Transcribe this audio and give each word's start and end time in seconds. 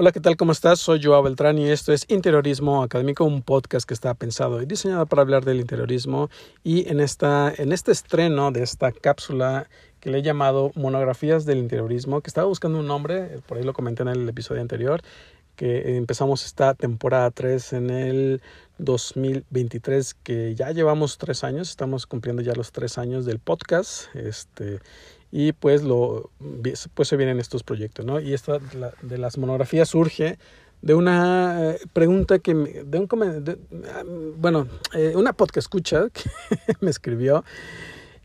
Hola, 0.00 0.12
¿qué 0.12 0.20
tal? 0.20 0.36
¿Cómo 0.36 0.52
estás? 0.52 0.78
Soy 0.78 1.02
Joao 1.02 1.24
Beltrán 1.24 1.58
y 1.58 1.68
esto 1.70 1.92
es 1.92 2.04
Interiorismo 2.06 2.84
Académico, 2.84 3.24
un 3.24 3.42
podcast 3.42 3.84
que 3.84 3.94
está 3.94 4.14
pensado 4.14 4.62
y 4.62 4.64
diseñado 4.64 5.06
para 5.06 5.22
hablar 5.22 5.44
del 5.44 5.58
interiorismo. 5.58 6.30
Y 6.62 6.88
en, 6.88 7.00
esta, 7.00 7.52
en 7.56 7.72
este 7.72 7.90
estreno 7.90 8.52
de 8.52 8.62
esta 8.62 8.92
cápsula 8.92 9.68
que 9.98 10.10
le 10.10 10.18
he 10.18 10.22
llamado 10.22 10.70
Monografías 10.76 11.46
del 11.46 11.58
Interiorismo, 11.58 12.20
que 12.20 12.28
estaba 12.28 12.46
buscando 12.46 12.78
un 12.78 12.86
nombre, 12.86 13.40
por 13.48 13.58
ahí 13.58 13.64
lo 13.64 13.72
comenté 13.72 14.04
en 14.04 14.10
el 14.10 14.28
episodio 14.28 14.60
anterior, 14.60 15.02
que 15.58 15.96
empezamos 15.96 16.46
esta 16.46 16.74
temporada 16.74 17.32
3 17.32 17.72
en 17.72 17.90
el 17.90 18.42
2023, 18.78 20.14
que 20.14 20.54
ya 20.54 20.70
llevamos 20.70 21.18
tres 21.18 21.42
años, 21.42 21.68
estamos 21.68 22.06
cumpliendo 22.06 22.42
ya 22.42 22.54
los 22.54 22.70
tres 22.70 22.96
años 22.96 23.26
del 23.26 23.40
podcast, 23.40 24.14
este, 24.14 24.78
y 25.32 25.50
pues, 25.50 25.82
lo, 25.82 26.30
pues 26.94 27.08
se 27.08 27.16
vienen 27.16 27.40
estos 27.40 27.64
proyectos, 27.64 28.06
¿no? 28.06 28.20
Y 28.20 28.34
esta 28.34 28.60
de 29.02 29.18
las 29.18 29.36
monografías 29.36 29.88
surge 29.88 30.38
de 30.80 30.94
una 30.94 31.72
eh, 31.72 31.80
pregunta 31.92 32.38
que, 32.38 32.54
de 32.54 32.98
un, 33.00 33.08
ah, 33.92 34.04
bueno, 34.36 34.68
eh, 34.94 35.14
una 35.16 35.32
podcast 35.32 35.68
que 35.74 36.30
me 36.80 36.90
escribió 36.90 37.44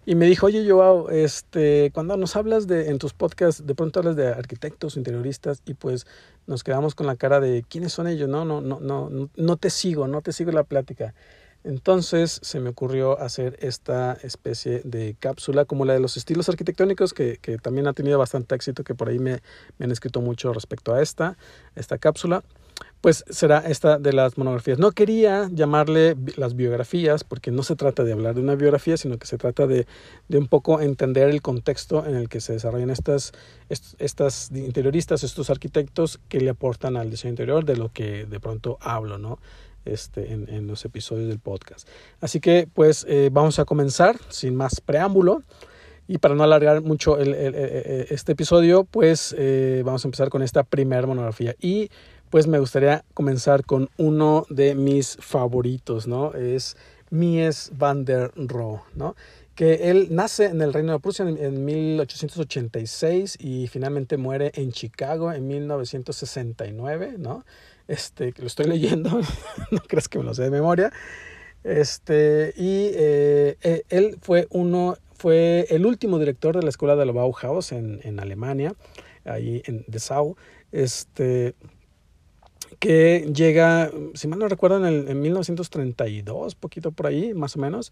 y 0.06 0.16
me 0.16 0.26
dijo, 0.26 0.48
oye 0.48 0.68
Joao, 0.70 1.10
este, 1.10 1.92
cuando 1.94 2.18
nos 2.18 2.36
hablas 2.36 2.68
de, 2.68 2.90
en 2.90 2.98
tus 2.98 3.14
podcasts, 3.14 3.66
de 3.66 3.76
pronto 3.76 4.00
hablas 4.00 4.16
de 4.16 4.28
arquitectos, 4.28 4.98
interioristas, 4.98 5.62
y 5.66 5.76
pues 5.76 6.06
nos 6.46 6.64
quedamos 6.64 6.96
con 6.96 7.08
la 7.08 7.16
cara 7.16 7.40
de 7.40 7.64
quiénes 7.68 7.94
son 7.94 8.08
ellos, 8.08 8.28
no, 8.28 8.44
no, 8.44 8.62
no, 8.62 8.80
no, 8.80 9.30
no 9.36 9.58
te 9.58 9.70
sigo, 9.70 10.08
no 10.08 10.22
te 10.22 10.34
sigo 10.34 10.52
la 10.52 10.64
plática. 10.64 11.14
Entonces 11.63 12.40
se 12.41 12.59
me 12.59 12.70
ocurrió 12.70 13.20
hacer 13.20 13.58
esta 13.62 14.17
especie 14.22 14.81
de 14.84 15.16
cápsula 15.20 15.66
como 15.66 15.86
la 15.86 15.94
de 15.94 15.99
los 15.99 16.17
estilos 16.17 16.49
arquitectónicos 16.49 17.13
que, 17.13 17.38
también 17.62 17.88
ha 17.88 17.94
tenido 17.94 18.20
bastante 18.20 18.55
éxito, 18.55 18.84
que 18.84 18.95
por 18.95 19.09
ahí 19.09 19.20
me, 19.20 19.42
me 19.78 19.86
han 19.86 19.92
escrito 19.92 20.22
mucho 20.22 20.53
respecto 20.53 20.94
a 20.94 21.02
esta, 21.02 21.38
esta 21.75 21.97
cápsula 21.97 22.44
pues 23.02 23.25
será 23.30 23.59
esta 23.59 24.00
de 24.00 24.14
las 24.14 24.38
monografías. 24.38 24.80
No 24.80 24.92
quería 24.92 25.50
llamarle 25.52 26.16
las 26.38 26.55
biografías 26.55 27.25
porque 27.25 27.52
no 27.52 27.61
se 27.61 27.75
trata 27.75 28.05
de 28.05 28.14
hablar 28.14 28.36
de 28.36 28.39
una 28.39 28.55
biografía, 28.55 28.95
sino 28.95 29.17
que 29.17 29.27
se 29.27 29.38
trata 29.38 29.67
de, 29.67 29.86
de 30.30 30.38
un 30.38 30.48
poco 30.48 30.80
entender 30.80 31.30
el 31.30 31.42
contexto 31.42 32.05
en 32.05 32.16
el 32.16 32.30
que 32.30 32.39
se 32.39 32.53
desarrollan 32.53 32.89
estas, 32.89 33.33
estas 33.67 34.52
interioristas, 34.52 35.25
estos 35.25 35.50
arquitectos 35.50 36.22
que 36.30 36.39
le 36.39 36.50
aportan 36.50 36.95
al 36.95 37.09
diseño 37.09 37.31
interior 37.31 37.66
de 37.66 37.75
lo 37.75 37.92
que 37.92 38.25
de 38.25 38.39
pronto 38.39 38.77
hablo, 38.80 39.17
¿no? 39.17 39.38
Este, 39.86 40.31
en, 40.31 40.48
en 40.50 40.67
los 40.67 40.86
episodios 40.86 41.28
del 41.28 41.39
podcast. 41.39 41.88
Así 42.22 42.39
que 42.39 42.70
pues 42.73 43.06
eh, 43.09 43.30
vamos 43.31 43.59
a 43.59 43.66
comenzar 43.66 44.17
sin 44.30 44.56
más 44.56 44.80
preámbulo. 44.80 45.44
Y 46.08 46.17
para 46.17 46.36
no 46.36 46.44
alargar 46.44 46.81
mucho 46.81 47.17
el, 47.17 47.34
el, 47.34 47.56
este 48.09 48.34
episodio, 48.34 48.84
pues 48.84 49.34
eh, 49.38 49.84
vamos 49.86 50.04
a 50.04 50.08
empezar 50.08 50.30
con 50.30 50.42
esta 50.42 50.64
primera 50.64 51.08
monografía. 51.08 51.56
Y 51.59 51.89
pues 52.30 52.48
me 52.48 52.59
gustaría 52.59 53.06
comenzar 53.14 53.64
con 53.64 53.89
uno 53.98 54.45
de 54.50 54.73
mis 54.73 55.17
favoritos, 55.20 56.08
¿no? 56.08 56.34
Es 56.34 56.76
Mies 57.09 57.72
van 57.78 58.06
der 58.06 58.31
Rohe, 58.36 58.81
¿no? 58.95 59.16
Que 59.54 59.92
él 59.92 60.08
nace 60.09 60.45
en 60.45 60.61
el 60.64 60.73
Reino 60.73 60.94
de 60.94 61.00
Prusia 61.00 61.26
en, 61.28 61.64
1886 61.64 63.38
y 63.39 63.67
finalmente 63.67 64.17
muere 64.17 64.52
en 64.56 64.72
Chicago 64.72 65.31
en 65.31 65.48
1969, 65.48 67.17
¿no? 67.20 67.45
Este, 67.88 68.34
lo 68.38 68.48
estoy 68.48 68.67
leyendo, 68.67 69.09
no 69.72 69.80
crees 69.88 70.08
que 70.08 70.20
me 70.20 70.23
lo 70.23 70.34
sé 70.34 70.44
de 70.44 70.52
memoria. 70.52 70.92
Este, 71.64 72.53
y 72.58 72.92
eh, 72.94 73.58
eh, 73.62 73.84
él 73.89 74.17
fue 74.22 74.48
uno, 74.50 74.98
fue 75.16 75.66
el 75.70 75.86
último 75.86 76.20
director 76.20 76.56
de 76.56 76.64
la 76.64 76.70
escuela 76.70 76.95
de 76.95 77.06
la 77.06 77.11
Bauhaus 77.14 77.72
en, 77.72 78.00
en 78.04 78.20
Alemania, 78.20 78.76
ahí 79.26 79.61
en 79.66 79.86
Dessau. 79.88 80.36
Este, 80.72 81.56
que 82.80 83.31
llega, 83.33 83.92
si 84.14 84.27
mal 84.27 84.39
no 84.39 84.48
recuerdo, 84.48 84.77
en, 84.77 84.86
el, 84.86 85.08
en 85.08 85.21
1932, 85.21 86.55
poquito 86.55 86.92
por 86.92 87.08
ahí, 87.08 87.33
más 87.33 87.55
o 87.55 87.60
menos, 87.60 87.92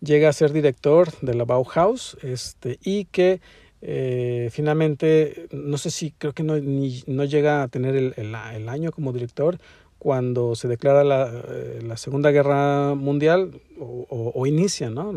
llega 0.00 0.28
a 0.28 0.32
ser 0.32 0.52
director 0.52 1.10
de 1.20 1.34
la 1.34 1.44
Bauhaus 1.44 2.16
este, 2.22 2.78
y 2.82 3.04
que 3.04 3.40
eh, 3.82 4.48
finalmente, 4.52 5.48
no 5.50 5.76
sé 5.76 5.90
si 5.90 6.12
creo 6.12 6.32
que 6.32 6.44
no, 6.44 6.56
ni, 6.56 7.02
no 7.06 7.24
llega 7.24 7.62
a 7.62 7.68
tener 7.68 7.96
el, 7.96 8.14
el, 8.16 8.34
el, 8.54 8.68
año 8.68 8.92
como 8.92 9.12
director 9.12 9.58
cuando 9.98 10.54
se 10.54 10.68
declara 10.68 11.04
la, 11.04 11.30
eh, 11.48 11.80
la 11.84 11.96
Segunda 11.96 12.30
Guerra 12.30 12.94
Mundial 12.94 13.60
o, 13.78 14.06
o, 14.08 14.32
o 14.34 14.46
inicia, 14.46 14.88
¿no? 14.88 15.12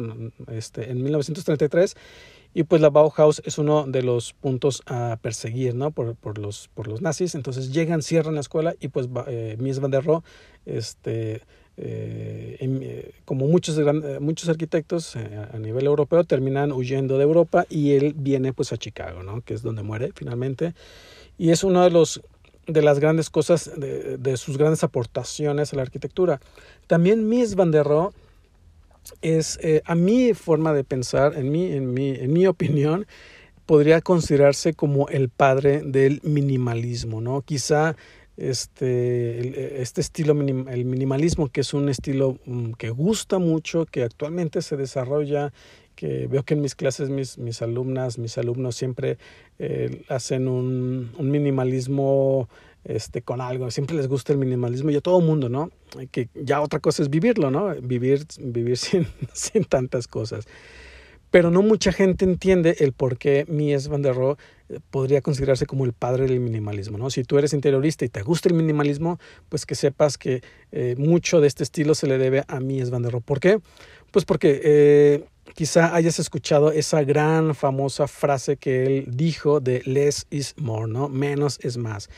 Este, 0.52 0.90
en 0.90 1.04
1933 1.04 1.96
y 2.56 2.64
pues 2.64 2.82
la 2.82 2.90
Bauhaus 2.90 3.42
es 3.44 3.58
uno 3.58 3.86
de 3.86 4.02
los 4.02 4.32
puntos 4.32 4.82
a 4.86 5.20
perseguir 5.22 5.76
¿no? 5.76 5.92
por, 5.92 6.16
por, 6.16 6.38
los, 6.38 6.70
por 6.74 6.88
los 6.88 7.02
nazis. 7.02 7.36
Entonces 7.36 7.74
llegan, 7.74 8.02
cierran 8.02 8.36
la 8.36 8.40
escuela 8.40 8.76
y 8.80 8.88
pues 8.88 9.10
eh, 9.28 9.58
Mies 9.60 9.82
van 9.82 9.92
der 9.92 10.06
Rohe, 10.06 10.24
este, 10.66 11.42
eh, 11.78 12.58
eh 12.60 13.12
como 13.26 13.48
muchos, 13.48 13.78
eh, 13.78 14.20
muchos 14.20 14.50
arquitectos 14.50 15.16
a 15.16 15.58
nivel 15.58 15.86
europeo, 15.86 16.24
terminan 16.24 16.72
huyendo 16.72 17.18
de 17.18 17.24
Europa 17.24 17.66
y 17.70 17.94
él 17.94 18.14
viene 18.16 18.54
pues 18.54 18.72
a 18.72 18.78
Chicago, 18.78 19.24
¿no? 19.24 19.42
que 19.42 19.54
es 19.54 19.62
donde 19.62 19.84
muere 19.84 20.12
finalmente. 20.16 20.74
Y 21.38 21.50
es 21.50 21.64
uno 21.64 21.84
de 21.84 21.92
los 21.92 22.22
de 22.68 22.82
las 22.82 23.00
grandes 23.00 23.30
cosas, 23.30 23.72
de, 23.78 24.18
de 24.18 24.38
sus 24.38 24.58
grandes 24.58 24.84
aportaciones 24.84 25.72
a 25.72 25.76
la 25.76 25.84
arquitectura. 25.84 26.40
También 26.88 27.30
Mies 27.30 27.54
van 27.56 27.70
der 27.70 27.86
Rohe 27.86 28.10
es, 29.22 29.60
eh, 29.62 29.82
a 29.86 29.96
mi 29.96 30.34
forma 30.34 30.74
de 30.74 30.84
pensar, 30.84 31.36
en 31.36 31.52
mi, 31.52 31.72
en, 31.72 31.94
mi, 31.94 32.10
en 32.12 32.34
mi 32.34 32.48
opinión, 32.48 33.06
podría 33.66 34.02
considerarse 34.02 34.74
como 34.74 35.08
el 35.10 35.30
padre 35.30 35.82
del 35.84 36.22
minimalismo, 36.24 37.22
¿no? 37.22 37.42
Quizá 37.42 37.96
este, 38.38 39.82
este 39.82 40.02
estilo, 40.02 40.34
el 40.34 40.86
minimalismo, 40.86 41.50
que 41.50 41.62
es 41.62 41.74
un 41.74 41.90
estilo 41.90 42.38
mm, 42.46 42.72
que 42.74 42.90
gusta 42.90 43.40
mucho, 43.40 43.86
que 43.86 44.04
actualmente 44.04 44.62
se 44.62 44.78
desarrolla, 44.78 45.54
que 45.96 46.28
veo 46.28 46.44
que 46.44 46.56
en 46.56 46.62
mis 46.62 46.76
clases 46.76 47.10
mis, 47.10 47.38
mis 47.38 47.62
alumnas, 47.62 48.18
mis 48.18 48.38
alumnos 48.38 48.76
siempre 48.76 49.18
eh, 49.60 50.04
hacen 50.10 50.48
un, 50.48 51.14
un 51.18 51.32
minimalismo 51.32 52.50
este, 52.86 53.22
con 53.22 53.42
algo. 53.42 53.72
Siempre 53.72 53.96
les 53.96 54.08
gusta 54.08 54.32
el 54.32 54.40
minimalismo 54.40 54.92
y 54.92 54.96
a 54.96 55.02
todo 55.02 55.20
mundo, 55.20 55.50
¿no? 55.50 55.72
Que 56.12 56.30
ya 56.36 56.62
otra 56.62 56.80
cosa 56.80 57.02
es 57.02 57.10
vivirlo, 57.10 57.52
¿no? 57.52 57.74
Vivir, 57.82 58.26
vivir 58.40 58.78
sin, 58.78 59.08
sin 59.34 59.64
tantas 59.64 60.08
cosas. 60.08 60.46
Pero 61.32 61.52
no 61.52 61.62
mucha 61.62 61.92
gente 61.92 62.24
entiende 62.24 62.78
el 62.80 62.94
por 62.94 63.18
qué 63.18 63.46
Mies 63.50 63.88
van 63.88 64.02
der 64.02 64.16
Rohe 64.16 64.38
podría 64.90 65.22
considerarse 65.22 65.66
como 65.66 65.86
el 65.86 65.94
padre 65.94 66.28
del 66.28 66.40
minimalismo, 66.40 66.98
¿no? 66.98 67.10
Si 67.10 67.24
tú 67.24 67.38
eres 67.38 67.54
interiorista 67.54 68.06
y 68.06 68.10
te 68.10 68.22
gusta 68.22 68.50
el 68.50 68.56
minimalismo, 68.56 69.20
pues 69.50 69.66
que 69.66 69.76
sepas 69.76 70.18
que 70.18 70.42
eh, 70.72 70.96
mucho 70.98 71.42
de 71.42 71.48
este 71.48 71.64
estilo 71.64 71.96
se 71.96 72.08
le 72.08 72.18
debe 72.18 72.44
a 72.48 72.60
Mies 72.60 72.90
van 72.90 73.04
der 73.04 73.12
Rohe. 73.12 73.22
¿Por 73.22 73.40
qué? 73.40 73.60
Pues 74.12 74.26
porque 74.26 74.62
eh, 74.64 75.26
quizá 75.54 75.94
hayas 75.96 76.20
escuchado 76.20 76.72
esa 76.72 77.04
gran 77.04 77.54
famosa 77.54 78.08
frase 78.08 78.58
que 78.58 78.86
él 78.86 79.06
dijo 79.12 79.60
de 79.60 79.82
less 79.86 80.26
is 80.30 80.56
more, 80.58 80.92
¿no? 80.92 81.10
Menos 81.10 81.60
es 81.62 81.78
más. 81.78 82.10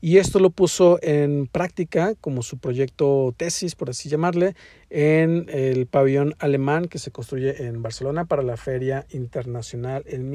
Y 0.00 0.18
esto 0.18 0.38
lo 0.38 0.50
puso 0.50 0.98
en 1.00 1.46
práctica 1.46 2.14
como 2.20 2.42
su 2.42 2.58
proyecto 2.58 3.32
tesis, 3.36 3.74
por 3.74 3.88
así 3.88 4.10
llamarle, 4.10 4.54
en 4.90 5.46
el 5.48 5.86
pabellón 5.86 6.34
alemán 6.38 6.88
que 6.88 6.98
se 6.98 7.10
construye 7.10 7.64
en 7.64 7.82
Barcelona 7.82 8.26
para 8.26 8.42
la 8.42 8.58
Feria 8.58 9.06
Internacional 9.10 10.04
en 10.06 10.28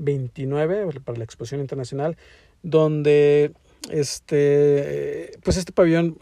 1929, 0.00 1.00
para 1.04 1.18
la 1.18 1.24
Exposición 1.24 1.60
Internacional, 1.60 2.16
donde 2.62 3.52
este, 3.88 5.32
pues 5.42 5.56
este 5.56 5.72
pabellón, 5.72 6.18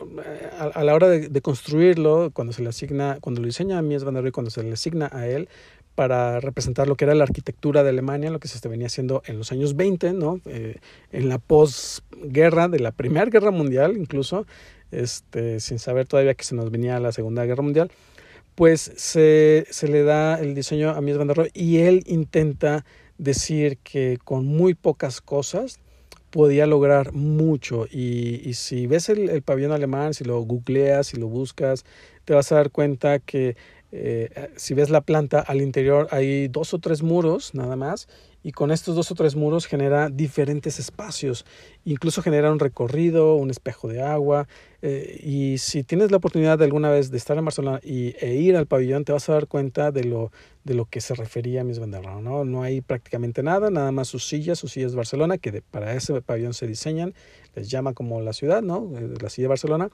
a, 0.58 0.64
a 0.64 0.84
la 0.84 0.94
hora 0.94 1.08
de, 1.08 1.40
construirlo, 1.40 2.30
cuando 2.32 2.52
se 2.52 2.62
le 2.62 2.68
asigna, 2.68 3.18
cuando 3.20 3.40
lo 3.40 3.46
diseña 3.46 3.78
a 3.78 3.82
Mies 3.82 4.04
van 4.04 4.14
der 4.14 4.22
Rohe, 4.22 4.32
cuando 4.32 4.50
se 4.50 4.62
le 4.62 4.72
asigna 4.72 5.10
a 5.12 5.26
él, 5.26 5.48
para 5.94 6.38
representar 6.38 6.86
lo 6.86 6.94
que 6.94 7.04
era 7.04 7.14
la 7.16 7.24
arquitectura 7.24 7.82
de 7.82 7.90
Alemania, 7.90 8.30
lo 8.30 8.38
que 8.38 8.46
se 8.46 8.66
venía 8.68 8.86
haciendo 8.86 9.22
en 9.26 9.36
los 9.36 9.50
años 9.50 9.74
20, 9.74 10.12
¿no? 10.12 10.40
Eh, 10.46 10.76
en 11.10 11.28
la 11.28 11.38
posguerra 11.38 12.68
de 12.68 12.78
la 12.78 12.92
Primera 12.92 13.26
Guerra 13.26 13.50
Mundial, 13.50 13.96
incluso, 13.96 14.46
este, 14.92 15.58
sin 15.58 15.80
saber 15.80 16.06
todavía 16.06 16.34
que 16.34 16.44
se 16.44 16.54
nos 16.54 16.70
venía 16.70 17.00
la 17.00 17.10
Segunda 17.10 17.44
Guerra 17.44 17.64
Mundial, 17.64 17.90
pues 18.54 18.92
se, 18.96 19.66
se 19.70 19.88
le 19.88 20.04
da 20.04 20.38
el 20.38 20.54
diseño 20.54 20.90
a 20.90 21.00
Mies 21.00 21.18
van 21.18 21.26
der 21.26 21.36
Rohe 21.36 21.50
y 21.52 21.78
él 21.78 22.04
intenta 22.06 22.84
decir 23.18 23.78
que 23.78 24.18
con 24.24 24.46
muy 24.46 24.74
pocas 24.74 25.20
cosas 25.20 25.78
podía 26.30 26.66
lograr 26.66 27.12
mucho. 27.12 27.86
Y, 27.90 28.48
y 28.48 28.54
si 28.54 28.86
ves 28.86 29.08
el, 29.08 29.28
el, 29.28 29.42
pabellón 29.42 29.72
alemán, 29.72 30.14
si 30.14 30.24
lo 30.24 30.40
googleas, 30.40 31.08
si 31.08 31.16
lo 31.16 31.28
buscas, 31.28 31.84
te 32.24 32.34
vas 32.34 32.52
a 32.52 32.56
dar 32.56 32.70
cuenta 32.70 33.18
que 33.18 33.56
eh, 33.90 34.50
si 34.56 34.74
ves 34.74 34.90
la 34.90 35.00
planta, 35.00 35.40
al 35.40 35.62
interior 35.62 36.08
hay 36.10 36.48
dos 36.48 36.74
o 36.74 36.78
tres 36.78 37.02
muros 37.02 37.54
nada 37.54 37.74
más 37.74 38.06
y 38.42 38.52
con 38.52 38.70
estos 38.70 38.94
dos 38.94 39.10
o 39.10 39.14
tres 39.14 39.34
muros 39.34 39.66
genera 39.66 40.10
diferentes 40.10 40.78
espacios, 40.78 41.44
incluso 41.84 42.22
genera 42.22 42.52
un 42.52 42.58
recorrido, 42.58 43.34
un 43.34 43.50
espejo 43.50 43.88
de 43.88 44.02
agua 44.02 44.46
eh, 44.82 45.18
y 45.22 45.58
si 45.58 45.84
tienes 45.84 46.10
la 46.10 46.18
oportunidad 46.18 46.58
de 46.58 46.64
alguna 46.64 46.90
vez 46.90 47.10
de 47.10 47.16
estar 47.16 47.36
en 47.36 47.44
Barcelona 47.44 47.80
y, 47.82 48.14
e 48.20 48.34
ir 48.34 48.56
al 48.56 48.66
pabellón 48.66 49.04
te 49.04 49.12
vas 49.12 49.28
a 49.28 49.32
dar 49.32 49.48
cuenta 49.48 49.90
de 49.90 50.04
lo, 50.04 50.32
de 50.64 50.74
lo 50.74 50.84
que 50.84 51.00
se 51.00 51.14
refería 51.14 51.62
a 51.62 51.64
Mis 51.64 51.78
Banderrao, 51.78 52.20
¿no? 52.20 52.44
No 52.44 52.62
hay 52.62 52.80
prácticamente 52.80 53.42
nada, 53.42 53.70
nada 53.70 53.90
más 53.90 54.08
sus 54.08 54.28
sillas, 54.28 54.58
sus 54.58 54.72
sillas 54.72 54.94
Barcelona, 54.94 55.38
que 55.38 55.62
para 55.62 55.94
ese 55.94 56.20
pabellón 56.20 56.54
se 56.54 56.66
diseñan, 56.66 57.14
les 57.54 57.70
llama 57.70 57.94
como 57.94 58.20
la 58.20 58.32
ciudad, 58.32 58.62
¿no? 58.62 58.92
Eh, 58.96 59.14
la 59.20 59.30
silla 59.30 59.44
de 59.44 59.48
Barcelona, 59.48 59.90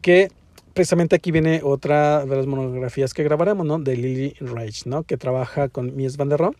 que 0.00 0.30
precisamente 0.78 1.16
aquí 1.16 1.32
viene 1.32 1.60
otra 1.64 2.24
de 2.24 2.36
las 2.36 2.46
monografías 2.46 3.12
que 3.12 3.24
grabaremos, 3.24 3.66
¿no? 3.66 3.80
De 3.80 3.96
Lily 3.96 4.36
Reich, 4.38 4.86
¿no? 4.86 5.02
Que 5.02 5.16
trabaja 5.16 5.68
con 5.68 5.96
Mies 5.96 6.16
van 6.16 6.28
der 6.28 6.38
Rohe. 6.38 6.56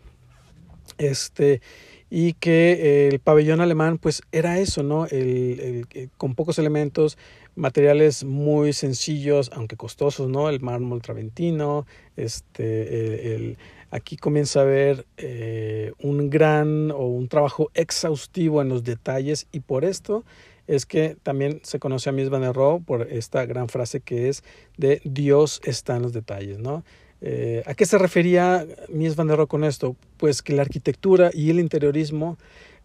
Este, 0.97 1.61
y 2.09 2.33
que 2.33 3.07
el 3.07 3.21
pabellón 3.21 3.61
alemán, 3.61 3.97
pues 3.97 4.21
era 4.33 4.59
eso, 4.59 4.83
¿no? 4.83 5.05
El, 5.05 5.87
el, 5.93 6.09
con 6.17 6.35
pocos 6.35 6.59
elementos, 6.59 7.17
materiales 7.55 8.25
muy 8.25 8.73
sencillos, 8.73 9.51
aunque 9.53 9.77
costosos, 9.77 10.27
¿no? 10.27 10.49
El 10.49 10.59
mármol 10.59 11.01
traventino, 11.01 11.85
este, 12.17 13.35
el, 13.35 13.57
aquí 13.91 14.17
comienza 14.17 14.59
a 14.59 14.63
haber 14.63 15.05
eh, 15.17 15.93
un 16.01 16.29
gran 16.29 16.91
o 16.91 17.07
un 17.07 17.27
trabajo 17.27 17.71
exhaustivo 17.73 18.61
en 18.61 18.69
los 18.69 18.83
detalles 18.83 19.47
y 19.51 19.61
por 19.61 19.85
esto 19.85 20.23
es 20.67 20.85
que 20.85 21.17
también 21.23 21.61
se 21.63 21.79
conoce 21.79 22.09
a 22.09 22.13
Mies 22.13 22.29
van 22.29 22.41
der 22.41 22.53
Rohe 22.53 22.81
por 22.81 23.11
esta 23.11 23.45
gran 23.45 23.69
frase 23.69 24.01
que 24.01 24.29
es 24.29 24.43
de 24.77 25.01
Dios 25.03 25.61
está 25.63 25.95
en 25.95 26.03
los 26.03 26.13
detalles, 26.13 26.59
¿no? 26.59 26.83
Eh, 27.21 27.63
¿A 27.65 27.73
qué 27.73 27.85
se 27.85 27.97
refería 27.97 28.65
Mies 28.89 29.15
van 29.15 29.27
der 29.27 29.37
Rohe 29.37 29.47
con 29.47 29.63
esto? 29.63 29.95
Pues 30.17 30.43
que 30.43 30.53
la 30.53 30.61
arquitectura 30.61 31.31
y 31.33 31.49
el 31.49 31.59
interiorismo 31.59 32.37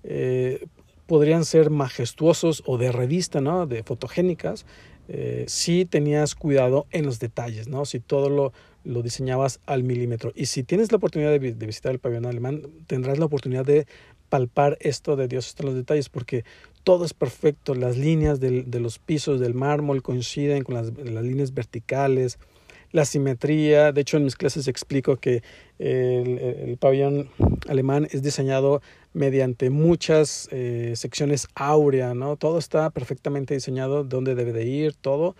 eh, 0.03 0.65
podrían 1.06 1.45
ser 1.45 1.69
majestuosos 1.69 2.62
o 2.65 2.79
de 2.79 2.91
revista, 2.91 3.43
¿no? 3.43 3.67
De 3.67 3.83
fotogénicas, 3.83 4.65
si 5.47 5.85
tenías 5.85 6.35
cuidado 6.35 6.87
en 6.91 7.05
los 7.05 7.19
detalles, 7.19 7.69
¿no? 7.69 7.85
Si 7.85 8.01
todo 8.01 8.31
lo, 8.31 8.55
lo 8.84 9.02
diseñabas 9.02 9.60
al 9.66 9.82
milímetro. 9.82 10.32
Y 10.34 10.46
si 10.46 10.62
tienes 10.62 10.92
la 10.92 10.96
oportunidad 10.96 11.31
de, 11.31 11.38
visitar 11.38 11.92
el 11.92 11.98
pabellón 11.98 12.26
alemán, 12.26 12.62
tendrás 12.86 13.19
la 13.19 13.25
oportunidad 13.25 13.64
de 13.64 13.86
palpar 14.28 14.76
esto 14.81 15.16
de 15.16 15.28
Dios 15.28 15.54
en 15.58 15.66
los 15.66 15.75
detalles, 15.75 16.08
porque 16.08 16.44
todo 16.82 17.04
es 17.04 17.14
perfecto, 17.14 17.75
las 17.75 17.96
líneas 17.96 18.40
de 18.40 18.81
los 18.81 18.98
pisos 18.98 19.40
del 19.40 19.54
mármol 19.54 20.02
coinciden 20.02 20.64
con 20.64 20.75
las, 20.75 20.92
líneas 21.25 21.54
verticales, 21.54 22.38
la 22.92 23.04
simetría, 23.04 23.90
de 23.92 24.02
hecho 24.02 24.19
en 24.19 24.25
mis 24.25 24.36
clases 24.36 24.69
explico 24.69 25.16
que 25.16 25.42
el, 25.78 26.38
el 26.38 26.76
pabellón 26.76 27.28
alemán 27.69 28.06
es 28.10 28.22
diseñado 28.22 28.82
mediante 29.14 29.70
muchas 29.70 30.48
eh, 30.50 30.92
secciones 30.96 31.48
áurea, 31.54 32.14
¿no? 32.14 32.36
Todo 32.36 32.58
está 32.58 32.90
perfectamente 32.90 33.54
diseñado, 33.54 34.04
dónde 34.04 34.34
debe 34.34 34.52
de 34.52 34.66
ir, 34.66 34.94
todo. 34.94 35.36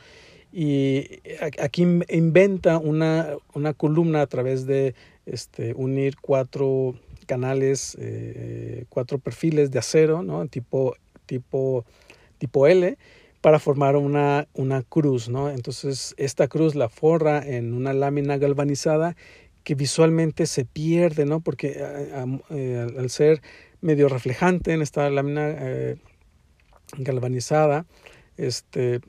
Y 0.57 1.21
aquí 1.61 1.83
inventa 1.83 2.79
una, 2.79 3.37
una 3.55 3.73
columna 3.75 4.23
a 4.23 4.27
través 4.29 4.67
de 4.67 4.95
este, 5.27 5.75
unir 5.75 6.15
cuatro 6.21 6.95
canales, 7.27 7.97
eh, 8.01 8.85
cuatro 8.89 9.19
perfiles 9.19 9.73
de 9.73 9.81
acero, 9.81 10.23
¿no? 10.23 10.47
Tipo 10.47 10.95
tipo, 11.27 11.85
tipo 12.39 12.67
L 12.67 12.97
para 13.41 13.59
formar 13.59 13.97
una, 13.97 14.49
una 14.55 14.83
cruz, 14.83 15.29
¿no? 15.29 15.51
Entonces 15.51 16.15
esta 16.17 16.49
cruz 16.49 16.75
la 16.75 16.89
forra 16.89 17.43
en 17.47 17.75
una 17.75 17.93
lámina 17.93 18.39
galvanizada 18.39 19.17
que 19.65 19.75
visualmente 19.75 20.47
se 20.47 20.65
pierde, 20.65 21.27
¿no? 21.27 21.41
Porque 21.41 21.77
eh, 21.77 22.87
al 22.99 23.11
ser 23.11 23.43
medio 23.81 24.09
reflejante 24.09 24.73
en 24.73 24.83
esta 24.83 25.09
lámina 25.11 25.55
eh, 25.59 25.97
galvanizada, 26.99 27.85
este, 28.37 29.01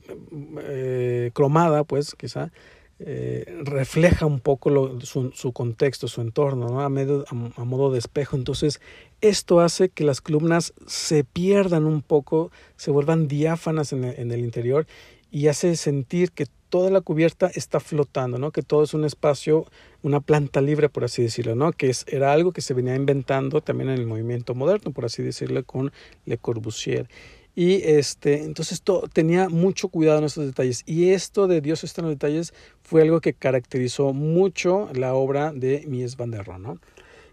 eh, 0.60 1.30
cromada, 1.34 1.84
pues 1.84 2.14
quizá, 2.14 2.50
eh, 2.98 3.44
refleja 3.64 4.24
un 4.24 4.40
poco 4.40 4.98
su, 5.00 5.52
contexto, 5.52 6.08
su 6.08 6.22
entorno, 6.22 6.68
¿no? 6.68 6.80
a, 6.80 7.64
modo 7.64 7.90
de 7.90 7.98
espejo. 7.98 8.36
Entonces, 8.36 8.80
esto 9.20 9.60
hace 9.60 9.90
que 9.90 10.04
las 10.04 10.20
columnas 10.20 10.72
se 10.86 11.24
pierdan 11.24 11.84
un 11.84 12.02
poco, 12.02 12.50
se 12.76 12.90
vuelvan 12.90 13.28
diáfanas 13.28 13.92
en 13.92 14.04
en 14.04 14.32
el 14.32 14.40
interior 14.40 14.86
y 15.30 15.48
hace 15.48 15.76
sentir 15.76 16.32
que 16.32 16.46
toda 16.68 16.90
la 16.90 17.00
cubierta 17.00 17.50
está 17.54 17.80
flotando, 17.80 18.38
¿no? 18.38 18.50
que 18.50 18.62
todo 18.62 18.82
es 18.82 18.94
un 18.94 19.04
espacio, 19.04 19.66
una 20.02 20.20
planta 20.20 20.60
libre, 20.60 20.88
por 20.88 21.04
así 21.04 21.22
decirlo, 21.22 21.54
¿no? 21.54 21.72
que 21.72 21.88
es, 21.88 22.04
era 22.08 22.32
algo 22.32 22.52
que 22.52 22.60
se 22.60 22.74
venía 22.74 22.94
inventando 22.94 23.60
también 23.60 23.90
en 23.90 23.98
el 23.98 24.06
movimiento 24.06 24.54
moderno, 24.54 24.92
por 24.92 25.04
así 25.04 25.22
decirlo, 25.22 25.64
con 25.64 25.92
Le 26.24 26.38
Corbusier. 26.38 27.08
Y 27.56 27.82
este, 27.84 28.44
entonces 28.44 28.82
to, 28.82 29.08
tenía 29.10 29.48
mucho 29.48 29.88
cuidado 29.88 30.18
en 30.18 30.24
estos 30.24 30.44
detalles. 30.44 30.82
Y 30.84 31.10
esto 31.10 31.48
de 31.48 31.62
Dios 31.62 31.82
está 31.82 32.02
en 32.02 32.08
los 32.08 32.14
detalles 32.14 32.52
fue 32.82 33.02
algo 33.02 33.20
que 33.20 33.32
caracterizó 33.32 34.12
mucho 34.12 34.90
la 34.92 35.14
obra 35.14 35.52
de 35.52 35.84
Mies 35.88 36.16
van 36.16 36.30
der 36.30 36.44
Rohe, 36.44 36.58
¿no? 36.58 36.78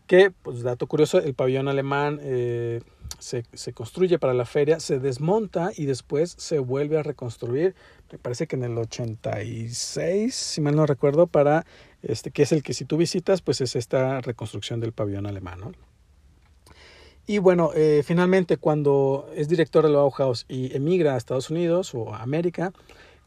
Que, 0.08 0.32
pues 0.32 0.64
dato 0.64 0.88
curioso, 0.88 1.20
el 1.20 1.34
pabellón 1.34 1.68
alemán 1.68 2.20
eh, 2.22 2.82
se, 3.20 3.44
se, 3.54 3.74
construye 3.74 4.18
para 4.18 4.34
la 4.34 4.46
feria, 4.46 4.80
se 4.80 5.00
desmonta 5.00 5.72
y 5.76 5.86
después 5.86 6.36
se 6.38 6.60
vuelve 6.60 6.98
a 6.98 7.04
reconstruir, 7.04 7.76
me 8.12 8.18
parece 8.18 8.48
que 8.48 8.56
en 8.56 8.64
el 8.64 8.78
86, 8.78 10.36
si 10.36 10.62
mal 10.62 10.76
no 10.76 10.86
recuerdo, 10.86 11.28
para 11.28 11.66
este, 12.02 12.32
que 12.32 12.44
es 12.44 12.52
el 12.52 12.64
que 12.64 12.74
si 12.74 12.86
tú 12.86 12.98
visitas, 12.98 13.42
pues 13.42 13.62
es 13.62 13.76
esta 13.76 14.22
reconstrucción 14.22 14.80
del 14.80 14.92
pabellón 14.92 15.26
alemán. 15.26 15.76
Y 17.26 17.38
bueno, 17.38 17.72
eh, 17.74 18.04
finalmente 18.06 18.58
cuando 18.58 19.30
es 19.34 19.48
director 19.48 19.86
de 19.86 19.92
la 19.92 20.00
Bauhaus 20.00 20.46
y 20.50 20.76
emigra 20.76 21.14
a 21.14 21.18
Estados 21.18 21.50
Unidos 21.50 21.96
o 21.96 22.14
a 22.14 22.22
América, 22.22 22.74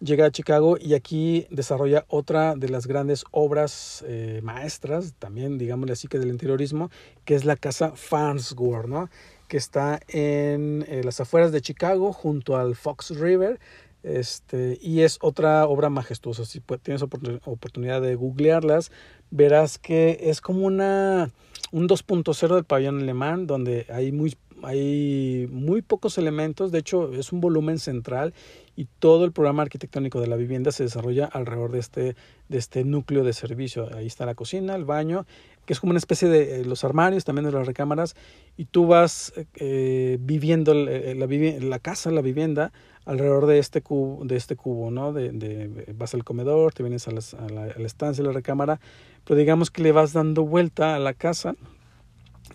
llega 0.01 0.27
a 0.27 0.31
Chicago 0.31 0.77
y 0.79 0.93
aquí 0.93 1.47
desarrolla 1.51 2.05
otra 2.09 2.57
de 2.57 2.69
las 2.69 2.87
grandes 2.87 3.25
obras 3.31 4.05
eh, 4.07 4.41
maestras, 4.43 5.15
también 5.19 5.57
digámosle 5.57 5.95
así 5.95 6.09
que 6.09 6.19
del 6.19 6.29
interiorismo, 6.29 6.91
que 7.25 7.35
es 7.35 7.47
la 7.47 7.57
casa 7.57 7.93
Farnsworth, 7.95 9.11
que 9.49 9.57
está 9.57 10.01
en 10.09 10.85
eh, 10.89 11.01
las 11.03 11.21
afueras 11.21 11.51
de 11.51 11.63
Chicago 11.63 12.13
junto 12.13 12.59
al 12.59 12.77
Fox 12.77 13.19
River. 13.19 13.59
Este, 14.07 14.79
y 14.81 15.01
es 15.01 15.19
otra 15.21 15.67
obra 15.67 15.91
majestuosa. 15.91 16.45
Si 16.45 16.61
tienes 16.83 17.03
oportunidad 17.03 18.01
de 18.01 18.15
googlearlas, 18.15 18.93
verás 19.33 19.79
que 19.79 20.19
es 20.23 20.41
como 20.41 20.65
una 20.65 21.33
un 21.73 21.89
2.0 21.89 22.55
del 22.55 22.65
pabellón 22.65 23.01
alemán, 23.01 23.49
donde 23.49 23.85
hay 23.89 24.13
muy, 24.13 24.37
hay 24.63 25.49
muy 25.51 25.83
pocos 25.83 26.19
elementos, 26.19 26.71
de 26.71 26.79
hecho 26.79 27.13
es 27.15 27.33
un 27.33 27.41
volumen 27.41 27.81
central 27.81 28.33
y 28.77 28.87
todo 29.01 29.25
el 29.25 29.33
programa 29.33 29.63
arquitectónico 29.63 30.21
de 30.21 30.29
la 30.29 30.37
vivienda 30.37 30.71
se 30.71 30.85
desarrolla 30.85 31.25
alrededor 31.25 31.73
de 31.73 31.81
este, 31.81 32.17
de 32.49 32.59
este 32.59 32.85
núcleo 32.85 33.25
de 33.25 33.33
servicio. 33.33 33.89
Ahí 33.93 34.07
está 34.07 34.25
la 34.25 34.37
cocina, 34.37 34.77
el 34.77 34.85
baño, 34.85 35.27
que 35.65 35.73
es 35.73 35.81
como 35.81 35.91
una 35.91 35.99
especie 35.99 36.29
de 36.29 36.61
eh, 36.61 36.65
los 36.65 36.85
armarios, 36.85 37.25
también 37.25 37.47
de 37.47 37.53
las 37.53 37.67
recámaras, 37.67 38.15
y 38.57 38.67
tú 38.67 38.87
vas 38.87 39.33
eh, 39.57 40.19
viviendo 40.21 40.75
la, 40.75 40.93
la, 41.15 41.27
la, 41.27 41.79
casa, 41.81 42.11
la 42.13 42.23
vivienda, 42.23 42.73
alrededor 43.07 43.47
de 43.47 43.59
este 43.59 43.81
cubo, 43.81 44.25
de 44.25 44.37
este 44.37 44.57
cubo 44.57 44.91
¿no? 44.91 45.13
De, 45.13 45.31
de 45.31 45.95
vas 45.97 46.13
al 46.13 46.25
comedor, 46.25 46.75
te 46.75 46.83
vienes 46.83 47.09
a, 47.09 47.13
las, 47.13 47.35
la 47.35 47.87
estancia, 47.87 48.23
a 48.23 48.27
la 48.27 48.33
recámara, 48.33 48.81
pero 49.25 49.39
digamos 49.39 49.71
que 49.71 49.83
le 49.83 49.93
vas 49.93 50.13
dando 50.13 50.45
vuelta 50.45 50.95
a 50.95 50.99
la 50.99 51.15
casa, 51.15 51.55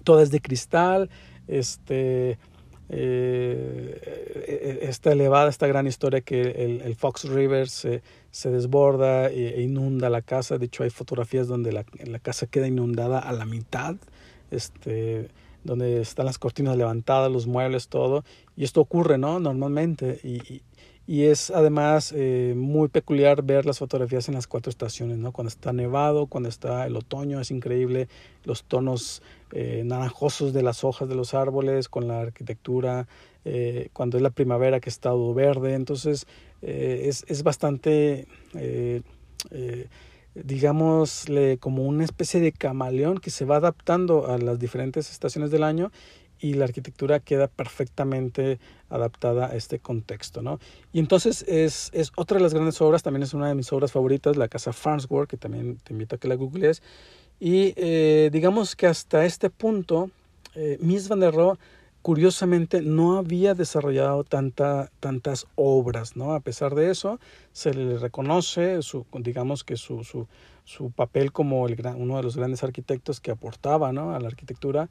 toda 0.04 0.22
es 0.22 0.30
de 0.30 0.42
cristal, 0.42 1.10
este, 1.48 2.38
eh, 2.90 4.80
esta 4.82 5.14
elevada, 5.14 5.50
esta 5.50 5.68
gran 5.68 5.88
historia 5.88 6.22
que 6.22 6.42
el, 6.42 6.82
el 6.82 6.96
Fox 6.96 7.24
River 7.30 7.70
se, 7.70 8.02
se 8.32 8.52
desborda 8.52 9.30
e, 9.30 9.60
e, 9.60 9.62
inunda 9.62 10.10
la 10.10 10.22
casa, 10.22 10.58
de 10.58 10.66
hecho 10.66 10.84
hay 10.84 10.90
fotografías 10.90 11.48
donde 11.48 11.72
la, 11.72 11.86
la 12.06 12.20
casa 12.20 12.48
queda 12.48 12.68
inundada 12.68 13.20
a 13.20 13.32
la 13.32 13.46
mitad, 13.46 13.96
este, 14.52 15.30
donde 15.64 16.02
están 16.02 16.26
las 16.26 16.38
cortinas 16.38 16.78
levantadas, 16.78 17.32
los 17.32 17.48
muebles, 17.48 17.88
todo, 17.88 18.24
y 18.56 18.64
esto 18.64 18.82
ocurre, 18.82 19.18
¿no? 19.18 19.40
Normalmente, 19.40 20.20
y, 20.24 20.62
y 21.08 21.24
es 21.24 21.50
además 21.52 22.14
eh, 22.16 22.54
muy 22.56 22.88
peculiar 22.88 23.44
ver 23.44 23.66
las 23.66 23.80
fotografías 23.80 24.30
en 24.30 24.36
las 24.36 24.48
cuatro 24.48 24.70
estaciones, 24.70 25.18
¿no? 25.18 25.32
Cuando 25.32 25.50
está 25.50 25.74
nevado, 25.74 26.28
cuando 26.28 26.48
está 26.48 26.86
el 26.86 26.96
otoño, 26.96 27.42
es 27.42 27.52
increíble 27.52 28.08
los 28.44 28.64
tonos 28.64 29.22
eh, 29.52 29.82
naranjosos 29.84 30.54
de 30.54 30.64
las 30.64 30.84
hojas 30.84 31.10
de 31.10 31.16
los 31.16 31.34
árboles 31.34 31.90
con 31.90 32.08
la 32.08 32.22
arquitectura, 32.22 33.08
eh, 33.44 33.90
cuando 33.94 34.18
es 34.18 34.24
la 34.24 34.30
primavera 34.30 34.80
que 34.80 34.90
está 34.90 35.10
todo 35.10 35.34
verde, 35.34 35.74
entonces 35.74 36.28
eh, 36.62 37.02
es, 37.06 37.26
es, 37.28 37.44
bastante, 37.44 38.28
digámosle, 40.36 41.58
como 41.58 41.84
una 41.84 42.04
especie 42.04 42.40
de 42.40 42.52
camaleón 42.52 43.20
que 43.20 43.30
se 43.30 43.46
va 43.46 43.58
adaptando 43.58 44.28
a 44.28 44.38
las 44.38 44.60
diferentes 44.60 45.12
estaciones 45.12 45.52
del 45.52 45.64
año 45.64 45.92
y 46.40 46.54
la 46.56 46.66
arquitectura 46.66 47.20
queda 47.20 47.48
perfectamente 47.48 48.60
adaptada 48.90 49.48
a 49.48 49.56
este 49.56 49.80
contexto, 49.80 50.42
¿no? 50.42 50.60
Y 50.92 51.00
entonces 51.00 51.44
es, 51.48 51.92
es 51.94 52.12
otra 52.16 52.38
de 52.38 52.44
las 52.44 52.54
grandes 52.54 52.82
obras, 52.82 53.04
también 53.04 53.24
es 53.24 53.34
una 53.34 53.48
de 53.48 53.56
mis 53.56 53.72
obras 53.72 53.92
favoritas, 53.92 54.38
la 54.38 54.48
casa 54.48 54.74
Farnsworth, 54.74 55.30
que 55.30 55.38
también 55.38 55.78
te 55.84 55.94
invito 55.94 56.16
a 56.16 56.20
que 56.20 56.28
la 56.28 56.36
googlees. 56.36 56.82
Y 57.40 57.74
eh, 57.76 58.30
digamos 58.32 58.76
que 58.76 58.88
hasta 58.88 59.26
este 59.26 59.50
punto, 59.50 60.10
eh, 60.56 60.78
Mies 60.82 61.08
van 61.08 61.20
der 61.20 61.34
Rohe 61.34 61.58
curiosamente 62.02 62.82
no 62.82 63.18
había 63.18 63.54
desarrollado 63.54 64.24
tanta, 64.24 64.92
tantas 65.00 65.48
obras, 65.56 66.16
¿no? 66.16 66.34
A 66.34 66.40
pesar 66.40 66.76
de 66.76 66.92
eso, 66.92 67.20
se 67.52 67.74
le 67.74 67.98
reconoce 67.98 68.82
su, 68.82 69.06
digamos 69.14 69.64
que 69.64 69.78
su, 69.78 70.04
su, 70.04 70.28
su 70.64 70.92
papel 70.92 71.32
como 71.32 71.64
uno 71.64 72.18
de 72.18 72.24
los 72.24 72.38
grandes 72.38 72.64
arquitectos 72.64 73.20
que 73.20 73.32
aportaba 73.32 73.92
¿no? 73.92 74.14
a 74.14 74.20
la 74.20 74.28
arquitectura 74.28 74.90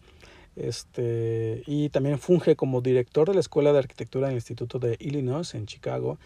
este, 0.57 1.63
y 1.67 1.89
también 1.91 2.19
funge 2.19 2.57
como 2.57 2.81
director 2.81 3.29
de 3.29 3.35
la 3.35 3.41
Escuela 3.41 3.73
de 3.73 3.79
Arquitectura 3.79 4.29
del 4.29 4.37
Instituto 4.37 4.79
de 4.79 4.97
Illinois 5.01 5.55
en 5.55 5.67
Chicago 5.67 6.19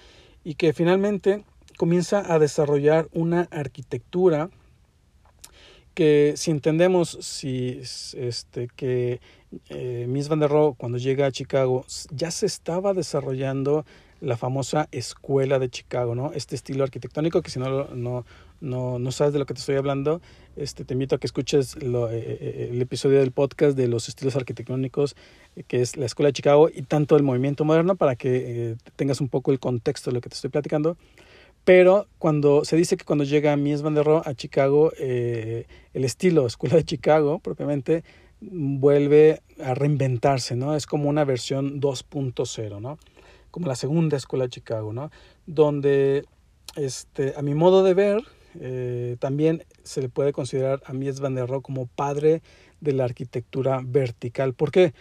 y 0.43 0.55
que 0.55 0.73
finalmente 0.73 1.45
comienza 1.77 2.33
a 2.33 2.39
desarrollar 2.39 3.09
una 3.13 3.49
arquitectura 3.51 4.51
que 5.95 6.35
si 6.37 6.51
entendemos 6.51 7.17
si 7.21 7.81
este 8.17 8.69
que 8.75 9.21
eh, 9.69 10.07
Mies 10.09 10.29
van 10.29 10.41
der 10.41 10.51
Rohe 10.51 10.75
cuando 10.77 10.99
llega 10.99 11.27
a 11.27 11.33
Chicago 11.33 11.85
ya 12.11 12.31
se 12.31 12.47
estaba 12.47 12.95
desarrollando 12.95 13.85
la 14.21 14.37
famosa 14.37 14.89
escuela 14.91 15.59
de 15.59 15.69
Chicago, 15.69 16.15
¿no? 16.15 16.33
Este 16.33 16.55
estilo 16.55 16.85
arquitectónico 16.85 17.43
que 17.43 17.51
si 17.51 17.59
no, 17.59 17.89
no, 17.95 18.25
no, 18.61 18.99
no 18.99 19.13
sabes 19.13 19.33
de 19.33 19.39
lo 19.39 19.47
que 19.47 19.55
te 19.55 19.61
estoy 19.61 19.77
hablando, 19.77 20.21
este, 20.57 20.85
te 20.85 20.95
invito 20.95 21.15
a 21.15 21.19
que 21.19 21.27
escuches 21.27 21.83
lo, 21.83 22.11
eh, 22.11 22.19
eh, 22.19 22.39
eh, 22.41 22.69
el 22.73 22.81
episodio 22.81 23.21
del 23.21 23.33
podcast 23.33 23.77
de 23.77 23.89
los 23.89 24.09
estilos 24.09 24.37
arquitectónicos, 24.37 25.17
que 25.69 25.81
es 25.81 25.97
la 25.97 26.07
Escuela 26.07 26.29
de 26.29 26.35
Chicago 26.35 26.71
y 26.73 26.83
tanto 26.83 27.17
el 27.17 27.23
movimiento 27.23 27.65
moderno, 27.65 27.97
para 27.97 28.17
que 28.17 28.77
tengas 28.97 29.21
un 29.21 29.29
poco 29.29 29.53
el 29.53 29.61
contexto 29.61 30.11
de 30.11 30.15
lo 30.15 30.21
que 30.21 30.29
te 30.29 30.35
estoy 30.35 30.51
platicando. 30.51 30.97
Pero 31.65 32.07
cuando 32.19 32.65
se 32.65 32.77
dice 32.77 32.97
que 32.97 33.05
cuando 33.05 33.25
llega 33.25 33.57
Mies 33.57 33.83
van 33.83 33.95
der 33.95 34.05
Rohe 34.05 34.23
a 34.25 34.35
Chicago, 34.35 34.93
el 34.99 35.67
estilo 36.05 36.47
Escuela 36.47 36.77
de 36.77 36.85
Chicago 36.85 37.39
propiamente 37.39 38.05
vuelve 38.51 39.41
a 39.63 39.75
reinventarse, 39.75 40.57
¿no? 40.57 40.75
Es 40.75 40.87
como 40.87 41.09
una 41.09 41.25
versión 41.25 41.81
2.0, 41.81 42.81
¿no? 42.81 42.99
Como 43.51 43.69
la 43.69 43.77
segunda 43.77 44.17
Escuela 44.17 44.45
de 44.45 44.51
Chicago, 44.51 44.93
¿no? 44.93 45.11
Donde, 45.47 46.25
este, 46.77 47.35
a 47.37 47.43
mi 47.43 47.55
modo 47.55 47.83
de 47.83 47.95
ver, 47.95 48.23
eh, 48.61 49.17
también 49.19 49.65
se 49.83 50.01
le 50.03 50.09
puede 50.09 50.33
considerar 50.33 50.83
a 50.87 50.93
Mies 50.93 51.21
van 51.21 51.35
der 51.35 51.49
Rohe 51.49 51.63
como 51.63 51.87
padre 51.87 52.43
de 52.81 52.93
la 52.93 53.05
arquitectura 53.05 53.81
vertical. 53.85 54.55
¿Por 54.55 54.71
qué? 54.71 54.95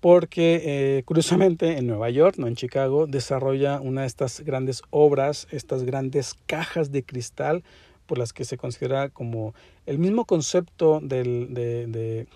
Porque 0.00 0.62
eh, 0.64 1.02
curiosamente 1.04 1.76
en 1.76 1.86
Nueva 1.86 2.10
York, 2.10 2.36
no 2.38 2.46
en 2.46 2.56
Chicago, 2.56 3.06
desarrolla 3.06 3.80
una 3.80 4.02
de 4.02 4.06
estas 4.06 4.40
grandes 4.40 4.82
obras, 4.90 5.46
estas 5.50 5.84
grandes 5.84 6.34
cajas 6.46 6.90
de 6.90 7.02
cristal 7.02 7.62
por 8.06 8.18
las 8.18 8.32
que 8.32 8.44
se 8.44 8.56
considera 8.56 9.08
como 9.10 9.54
el 9.86 9.98
mismo 9.98 10.24
concepto 10.24 11.00
del, 11.00 11.54
de, 11.54 11.86
de, 11.86 12.26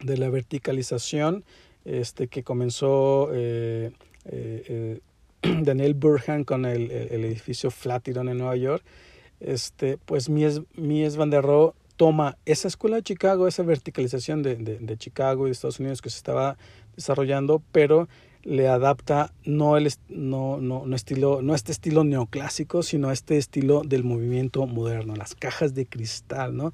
de, 0.00 0.16
la 0.16 0.28
verticalización 0.30 1.44
este, 1.84 2.28
que 2.28 2.42
comenzó 2.42 3.30
eh, 3.32 3.90
Daniel 5.42 5.94
Burhan 5.94 6.44
con 6.44 6.64
el, 6.64 6.90
el 6.90 7.24
edificio 7.24 7.70
Flatiron 7.70 8.28
en 8.28 8.38
Nueva 8.38 8.56
York 8.56 8.84
este, 9.40 9.98
pues 9.98 10.28
Mies, 10.28 10.62
Mies 10.74 11.16
van 11.16 11.30
der 11.30 11.42
Rohe 11.42 11.72
toma 11.96 12.36
esa 12.44 12.68
escuela 12.68 12.96
de 12.96 13.02
Chicago, 13.02 13.48
esa 13.48 13.62
verticalización 13.62 14.42
de, 14.42 14.56
de, 14.56 14.78
de, 14.78 14.96
Chicago 14.96 15.46
y 15.46 15.50
de 15.50 15.52
Estados 15.52 15.80
Unidos 15.80 16.00
que 16.00 16.10
se 16.10 16.16
estaba 16.16 16.56
desarrollando, 16.94 17.60
pero 17.72 18.08
le 18.44 18.68
adapta 18.68 19.32
no, 19.44 19.76
el, 19.76 19.92
no, 20.08 20.58
no, 20.58 20.86
no, 20.86 20.96
estilo, 20.96 21.42
no 21.42 21.54
este 21.54 21.72
estilo 21.72 22.04
neoclásico, 22.04 22.84
sino 22.84 23.10
este 23.10 23.36
estilo 23.36 23.82
del 23.84 24.04
movimiento 24.04 24.64
moderno, 24.66 25.16
las 25.16 25.34
cajas 25.34 25.74
de 25.74 25.86
cristal, 25.86 26.56
¿no? 26.56 26.72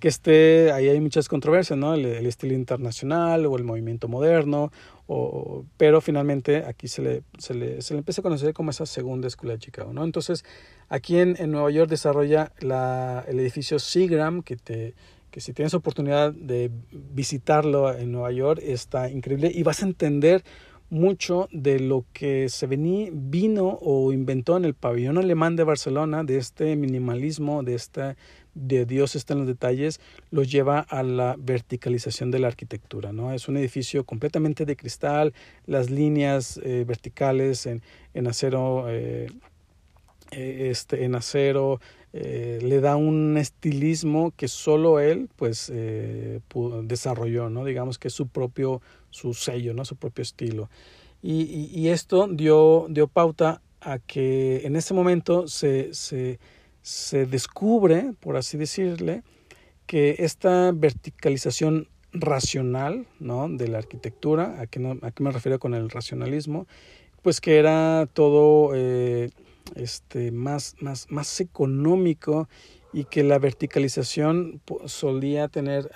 Que 0.00 0.08
esté, 0.08 0.72
ahí 0.72 0.88
hay 0.88 1.00
muchas 1.00 1.28
controversias, 1.28 1.78
¿no? 1.78 1.94
El, 1.94 2.26
estilo 2.26 2.54
internacional 2.54 3.46
o 3.46 3.56
el 3.56 3.64
movimiento 3.64 4.08
moderno, 4.08 4.72
o, 5.06 5.64
pero 5.76 6.00
finalmente 6.00 6.64
aquí 6.66 6.88
se 6.88 7.02
le, 7.02 7.22
se, 7.38 7.54
le, 7.54 7.82
se 7.82 7.94
le 7.94 7.98
empieza 7.98 8.20
a 8.20 8.22
conocer 8.22 8.52
como 8.54 8.70
esa 8.70 8.86
segunda 8.86 9.28
escuela 9.28 9.54
de 9.54 9.60
Chicago, 9.60 9.92
¿no? 9.92 10.04
Entonces, 10.04 10.44
aquí 10.88 11.18
en, 11.18 11.36
en 11.38 11.50
Nueva 11.50 11.70
York 11.70 11.90
desarrolla 11.90 12.52
la, 12.60 13.24
el 13.28 13.40
edificio 13.40 13.78
Seagram, 13.78 14.42
que 14.42 14.56
te 14.56 14.94
que 15.34 15.40
si 15.40 15.52
tienes 15.52 15.74
oportunidad 15.74 16.32
de 16.32 16.70
visitarlo 16.92 17.92
en 17.92 18.12
Nueva 18.12 18.30
York, 18.30 18.60
está 18.62 19.10
increíble 19.10 19.50
y 19.52 19.64
vas 19.64 19.82
a 19.82 19.86
entender 19.86 20.44
mucho 20.90 21.48
de 21.50 21.80
lo 21.80 22.04
que 22.12 22.48
se 22.48 22.66
vení, 22.66 23.10
vino 23.12 23.78
o 23.82 24.12
inventó 24.12 24.56
en 24.56 24.64
el 24.64 24.74
pabellón 24.74 25.18
alemán 25.18 25.56
de 25.56 25.64
Barcelona, 25.64 26.24
de 26.24 26.38
este 26.38 26.76
minimalismo, 26.76 27.62
de 27.62 27.74
esta 27.74 28.16
de 28.54 28.86
Dios 28.86 29.16
está 29.16 29.34
en 29.34 29.40
los 29.40 29.48
detalles, 29.48 30.00
lo 30.30 30.42
lleva 30.42 30.80
a 30.80 31.02
la 31.02 31.34
verticalización 31.38 32.30
de 32.30 32.38
la 32.38 32.48
arquitectura. 32.48 33.12
¿no? 33.12 33.32
Es 33.32 33.48
un 33.48 33.56
edificio 33.56 34.04
completamente 34.04 34.64
de 34.64 34.76
cristal, 34.76 35.34
las 35.66 35.90
líneas 35.90 36.60
eh, 36.62 36.84
verticales 36.86 37.66
en, 37.66 37.82
en 38.14 38.26
acero, 38.26 38.86
eh, 38.88 39.28
eh, 40.30 40.68
este, 40.70 41.04
en 41.04 41.14
acero 41.14 41.80
le 42.14 42.80
da 42.80 42.94
un 42.94 43.36
estilismo 43.36 44.32
que 44.36 44.46
solo 44.46 45.00
él 45.00 45.28
pues 45.34 45.72
desarrolló, 46.84 47.50
¿no? 47.50 47.64
digamos 47.64 47.98
que 47.98 48.08
es 48.08 48.14
su 48.14 48.28
propio 48.28 48.80
su 49.14 49.32
sello, 49.32 49.74
¿no? 49.74 49.84
su 49.84 49.96
propio 49.96 50.22
estilo. 50.22 50.68
Y, 51.22 51.70
y, 51.72 51.88
esto 51.88 52.28
dio, 52.28 52.86
dio 52.90 53.06
pauta 53.06 53.62
a 53.80 53.98
que 53.98 54.66
en 54.66 54.76
ese 54.76 54.92
momento 54.92 55.48
se, 55.48 55.94
se, 55.94 56.38
se 56.82 57.24
descubre, 57.24 58.12
por 58.20 58.36
así 58.36 58.58
decirle, 58.58 59.22
que 59.86 60.16
esta 60.18 60.72
verticalización 60.72 61.88
racional 62.12 63.06
¿no? 63.20 63.48
de 63.48 63.68
la 63.68 63.78
arquitectura, 63.78 64.60
¿a 64.60 64.66
qué, 64.66 64.80
no, 64.80 64.98
a 65.00 65.12
qué 65.12 65.22
me 65.22 65.30
refiero 65.30 65.58
con 65.58 65.74
el 65.74 65.88
racionalismo? 65.88 66.66
Pues 67.22 67.40
que 67.40 67.56
era 67.56 68.06
todo 68.12 68.72
eh, 68.74 69.30
este, 69.74 70.30
más, 70.30 70.76
más, 70.80 71.06
más 71.10 71.40
económico 71.40 72.48
y 72.92 73.04
que 73.04 73.24
la 73.24 73.38
verticalización 73.38 74.60
solía 74.86 75.48
tener, 75.48 75.90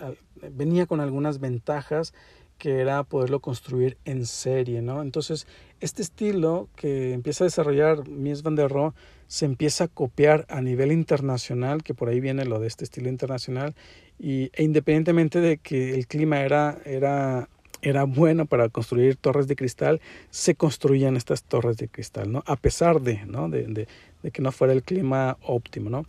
venía 0.52 0.87
con 0.87 1.00
algunas 1.00 1.38
ventajas 1.38 2.12
que 2.58 2.80
era 2.80 3.04
poderlo 3.04 3.40
construir 3.40 3.96
en 4.04 4.26
serie, 4.26 4.82
¿no? 4.82 5.00
Entonces, 5.00 5.46
este 5.80 6.02
estilo 6.02 6.68
que 6.75 7.12
empieza 7.12 7.44
a 7.44 7.46
desarrollar 7.46 8.08
Mies 8.08 8.42
van 8.42 8.56
der 8.56 8.68
Rohe 8.68 8.92
se 9.28 9.44
empieza 9.44 9.84
a 9.84 9.88
copiar 9.88 10.44
a 10.48 10.60
nivel 10.60 10.90
internacional, 10.90 11.84
que 11.84 11.94
por 11.94 12.08
ahí 12.08 12.18
viene 12.18 12.44
lo 12.44 12.58
de 12.58 12.66
este 12.66 12.84
estilo 12.84 13.08
internacional, 13.08 13.76
y, 14.18 14.50
e 14.54 14.64
independientemente 14.64 15.40
de 15.40 15.58
que 15.58 15.94
el 15.94 16.08
clima 16.08 16.40
era, 16.40 16.78
era, 16.84 17.48
era 17.82 18.04
bueno 18.04 18.47
para 18.47 18.68
construir 18.68 19.16
torres 19.16 19.49
de 19.49 19.56
cristal, 19.56 20.00
se 20.30 20.54
construían 20.54 21.16
estas 21.16 21.42
torres 21.42 21.76
de 21.76 21.88
cristal, 21.88 22.32
¿no? 22.32 22.42
A 22.47 22.56
pesar 22.56 23.00
de, 23.00 23.25
¿no? 23.26 23.49
de, 23.49 23.87
que 24.32 24.42
no 24.42 24.52
fuera 24.52 24.73
el 24.73 24.82
clima 24.82 25.37
óptimo, 25.42 25.90
¿no? 25.90 26.04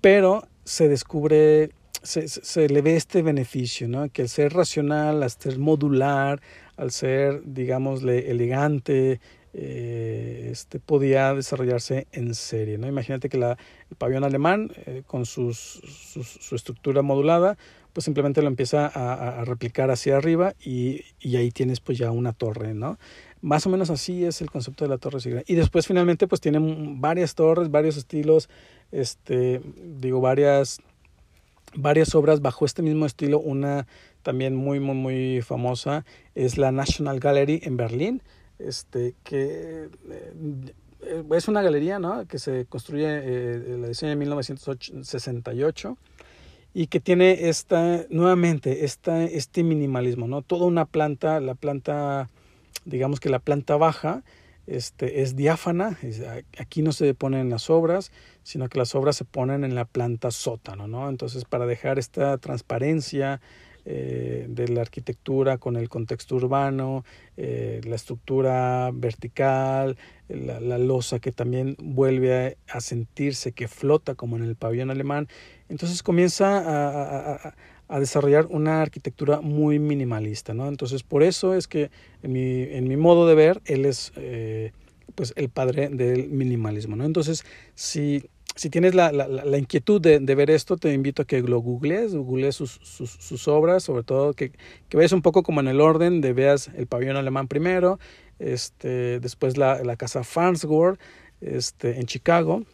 Pero 0.00 0.46
se 0.64 0.88
descubre 0.88 1.70
se, 2.02 2.68
le 2.68 2.80
ve 2.80 2.96
este 2.96 3.22
beneficio, 3.22 3.88
¿no? 3.88 4.08
Que 4.08 4.22
al 4.22 4.28
ser 4.28 4.52
racional, 4.52 5.22
al 5.22 5.30
ser 5.30 5.58
modular, 5.58 6.40
al 6.76 6.90
ser, 6.90 7.42
digámosle, 7.44 8.30
elegante, 8.30 9.20
eh, 9.54 10.48
este, 10.50 10.78
podía 10.78 11.34
desarrollarse 11.34 12.06
en 12.12 12.34
serie, 12.34 12.78
¿no? 12.78 12.86
Imagínate 12.86 13.28
que 13.28 13.38
la, 13.38 13.56
el 13.90 13.96
pabellón 13.96 14.24
alemán, 14.24 14.70
eh, 14.86 15.02
con 15.06 15.26
sus, 15.26 15.56
su 15.58 16.54
estructura 16.54 17.02
modulada, 17.02 17.56
pues 17.92 18.04
simplemente 18.04 18.42
lo 18.42 18.48
empieza 18.48 18.86
a, 18.86 19.40
a 19.40 19.44
replicar 19.44 19.90
hacia 19.90 20.16
arriba 20.16 20.54
y, 20.64 21.02
y, 21.18 21.36
ahí 21.36 21.50
tienes 21.50 21.80
pues 21.80 21.98
ya 21.98 22.10
una 22.10 22.32
torre, 22.32 22.74
¿no? 22.74 22.98
Más 23.40 23.66
o 23.66 23.70
menos 23.70 23.90
así 23.90 24.24
es 24.24 24.40
el 24.40 24.50
concepto 24.50 24.84
de 24.84 24.90
la 24.90 24.98
torre 24.98 25.44
Y 25.46 25.54
después 25.54 25.86
finalmente 25.86 26.28
pues 26.28 26.40
tienen 26.40 27.00
varias 27.00 27.34
torres, 27.34 27.70
varios 27.70 27.96
estilos, 27.96 28.48
este, 28.92 29.60
digo, 30.00 30.20
varias 30.20 30.80
varias 31.74 32.14
obras 32.14 32.40
bajo 32.40 32.64
este 32.64 32.82
mismo 32.82 33.06
estilo. 33.06 33.40
Una 33.40 33.86
también 34.22 34.54
muy, 34.56 34.80
muy, 34.80 34.94
muy 34.94 35.42
famosa 35.42 36.04
es 36.34 36.58
la 36.58 36.72
National 36.72 37.20
Gallery 37.20 37.60
en 37.64 37.76
Berlín, 37.76 38.22
este, 38.58 39.14
que 39.24 39.88
eh, 40.10 41.24
es 41.32 41.48
una 41.48 41.62
galería 41.62 41.98
¿no? 41.98 42.26
que 42.26 42.38
se 42.38 42.66
construye, 42.66 43.06
eh, 43.08 43.76
la 43.78 43.88
diseña 43.88 44.12
en 44.12 44.18
1968 44.18 45.96
y 46.74 46.86
que 46.88 47.00
tiene 47.00 47.48
esta, 47.48 48.04
nuevamente, 48.10 48.84
esta, 48.84 49.24
este 49.24 49.62
minimalismo, 49.64 50.28
¿no? 50.28 50.42
Toda 50.42 50.66
una 50.66 50.84
planta, 50.84 51.40
la 51.40 51.54
planta, 51.54 52.28
digamos 52.84 53.20
que 53.20 53.30
la 53.30 53.38
planta 53.38 53.76
baja, 53.76 54.22
este, 54.66 55.22
es 55.22 55.34
diáfana, 55.34 55.98
aquí 56.58 56.82
no 56.82 56.92
se 56.92 57.14
ponen 57.14 57.48
las 57.48 57.70
obras, 57.70 58.12
sino 58.42 58.68
que 58.68 58.78
las 58.78 58.94
obras 58.94 59.16
se 59.16 59.24
ponen 59.24 59.64
en 59.64 59.74
la 59.74 59.86
planta 59.86 60.30
sótano, 60.30 60.86
¿no? 60.86 61.08
Entonces, 61.08 61.46
para 61.46 61.64
dejar 61.64 61.98
esta 61.98 62.36
transparencia, 62.36 63.40
eh, 63.90 64.44
de 64.50 64.68
la 64.68 64.82
arquitectura 64.82 65.56
con 65.56 65.74
el 65.76 65.88
contexto 65.88 66.36
urbano, 66.36 67.06
eh, 67.38 67.80
la 67.84 67.96
estructura 67.96 68.90
vertical, 68.92 69.96
la, 70.28 70.60
la, 70.60 70.76
losa 70.76 71.20
que 71.20 71.32
también 71.32 71.74
vuelve 71.78 72.58
a, 72.68 72.80
sentirse 72.82 73.52
que 73.52 73.66
flota 73.66 74.14
como 74.14 74.36
en 74.36 74.42
el 74.42 74.56
pabellón 74.56 74.90
alemán. 74.90 75.26
Entonces 75.70 76.02
comienza 76.02 77.54
a, 77.88 77.98
desarrollar 77.98 78.44
una 78.50 78.82
arquitectura 78.82 79.40
muy 79.40 79.78
minimalista, 79.78 80.52
¿no? 80.52 80.68
Entonces 80.68 81.02
por 81.02 81.22
eso 81.22 81.54
es 81.54 81.66
que 81.66 81.90
en 82.22 82.32
mi, 82.32 82.64
en 82.64 82.88
mi 82.88 82.98
modo 82.98 83.26
de 83.26 83.34
ver, 83.36 83.62
él 83.64 83.86
es 83.86 84.12
eh, 84.16 84.72
pues 85.14 85.32
el 85.34 85.48
padre 85.48 85.88
del 85.88 86.28
minimalismo, 86.28 86.94
¿no? 86.94 87.06
Entonces, 87.06 87.42
si 87.74 88.28
si 88.58 88.70
tienes 88.70 88.94
la, 88.96 89.12
la, 89.12 89.58
inquietud 89.58 90.00
de, 90.00 90.18
ver 90.34 90.50
esto, 90.50 90.76
te 90.76 90.92
invito 90.92 91.22
a 91.22 91.24
que 91.24 91.40
lo 91.42 91.60
googlees, 91.60 92.12
googlees 92.16 92.56
sus, 92.56 92.80
sus, 92.82 93.46
obras, 93.46 93.84
sobre 93.84 94.02
todo 94.02 94.34
que, 94.34 94.50
veas 94.90 95.12
un 95.12 95.22
poco 95.22 95.44
como 95.44 95.60
en 95.60 95.68
el 95.68 95.80
orden, 95.80 96.20
de 96.20 96.32
veas 96.32 96.68
el 96.74 96.88
pabellón 96.88 97.16
alemán 97.16 97.46
primero, 97.46 98.00
este, 98.40 99.20
después 99.20 99.56
la, 99.56 99.96
casa 99.96 100.24
Farnsworth 100.24 100.98
este, 101.40 102.00
en 102.00 102.06
Chicago, 102.06 102.64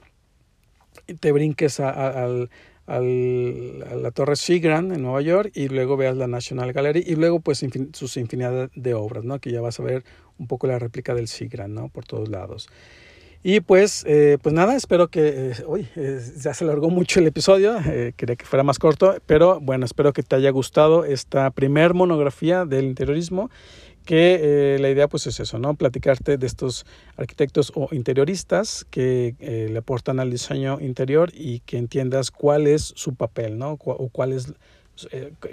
y 1.06 1.14
te 1.14 1.32
brinques 1.32 1.80
a, 1.80 1.90
a, 1.90 2.48
la 3.00 4.10
Torre 4.10 4.36
Seagram 4.36 4.92
en 4.92 5.02
Nueva 5.02 5.20
York 5.20 5.50
y 5.54 5.68
luego 5.68 5.98
veas 5.98 6.16
la 6.16 6.28
National 6.28 6.72
Gallery 6.72 7.04
y 7.06 7.14
luego 7.14 7.40
pues 7.40 7.62
infin 7.62 7.94
sus 7.94 8.16
infinidad 8.16 8.70
de 8.74 8.94
obras, 8.94 9.24
¿no? 9.24 9.38
que 9.38 9.50
ya 9.50 9.60
vas 9.60 9.80
a 9.80 9.82
ver 9.82 10.04
un 10.38 10.46
poco 10.46 10.66
la 10.66 10.78
réplica 10.78 11.14
del 11.14 11.28
Seagram 11.28 11.72
¿no? 11.74 11.88
por 11.90 12.06
todos 12.06 12.30
lados. 12.30 12.68
Y 13.46 13.60
pues, 13.60 14.04
eh, 14.08 14.38
pues 14.40 14.54
nada, 14.54 14.74
espero 14.74 15.08
que, 15.08 15.50
eh, 15.50 15.64
uy, 15.66 15.86
eh, 15.96 16.18
ya 16.40 16.54
se 16.54 16.64
alargó 16.64 16.88
mucho 16.88 17.20
el 17.20 17.26
episodio, 17.26 17.76
eh, 17.84 18.14
quería 18.16 18.36
que 18.36 18.46
fuera 18.46 18.62
más 18.62 18.78
corto, 18.78 19.16
pero 19.26 19.60
bueno, 19.60 19.84
espero 19.84 20.14
que 20.14 20.22
te 20.22 20.34
haya 20.34 20.48
gustado 20.48 21.04
esta 21.04 21.50
primer 21.50 21.92
monografía 21.92 22.64
del 22.64 22.86
interiorismo, 22.86 23.50
que 24.06 24.40
eh, 24.40 24.78
la 24.78 24.88
idea 24.88 25.08
pues 25.08 25.26
es 25.26 25.40
eso, 25.40 25.58
¿no? 25.58 25.74
Platicarte 25.74 26.38
de 26.38 26.46
estos 26.46 26.86
arquitectos 27.18 27.70
o 27.74 27.88
interioristas 27.92 28.86
que 28.90 29.34
le 29.38 29.76
aportan 29.76 30.20
al 30.20 30.30
diseño 30.30 30.80
interior 30.80 31.30
y 31.34 31.60
que 31.60 31.76
entiendas 31.76 32.30
cuál 32.30 32.66
es 32.66 32.94
su 32.96 33.14
papel, 33.14 33.58
¿no? 33.58 33.72
o 33.72 34.08
cuál 34.08 34.32
es 34.32 34.54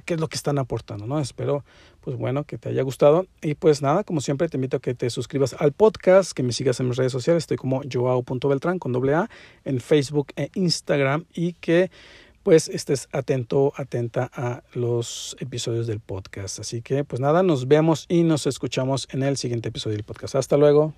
qué 0.06 0.14
es 0.14 0.20
lo 0.20 0.28
que 0.28 0.36
están 0.36 0.58
aportando, 0.58 1.08
¿no? 1.08 1.20
Espero, 1.20 1.64
pues 2.02 2.18
bueno, 2.18 2.44
que 2.44 2.58
te 2.58 2.70
haya 2.70 2.84
gustado. 2.84 3.26
Y 3.42 3.56
pues 3.56 3.82
nada, 3.82 4.04
como 4.04 4.22
siempre, 4.22 4.50
te 4.50 4.58
invito 4.58 4.78
a 4.78 4.80
que 4.80 4.94
te 4.94 5.10
suscribas 5.10 5.56
al 5.60 5.72
podcast, 5.72 6.32
que 6.34 6.44
me 6.44 6.54
sigas 6.54 6.80
en 6.80 6.88
mis 6.88 6.98
redes 6.98 7.12
sociales. 7.12 7.44
Estoy 7.44 7.58
como 7.58 7.82
joao.beltrán 7.92 8.80
con 8.80 8.92
doble 8.92 9.16
A 9.16 9.30
en 9.66 9.80
Facebook 9.80 10.34
e 10.36 10.50
Instagram 10.56 11.26
y 11.34 11.54
que 11.54 11.92
pues 12.44 12.70
estés 12.70 13.08
atento, 13.12 13.72
atenta 13.76 14.32
a 14.34 14.64
los 14.74 15.36
episodios 15.40 15.88
del 15.88 16.00
podcast. 16.00 16.60
Así 16.60 16.82
que 16.82 17.04
pues 17.04 17.20
nada, 17.20 17.44
nos 17.44 17.68
vemos 17.68 18.06
y 18.10 18.24
nos 18.24 18.48
escuchamos 18.48 19.08
en 19.12 19.24
el 19.24 19.38
siguiente 19.38 19.70
episodio 19.70 19.98
del 19.98 20.06
podcast. 20.06 20.36
Hasta 20.36 20.58
luego. 20.58 20.94